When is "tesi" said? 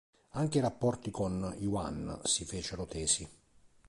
2.87-3.29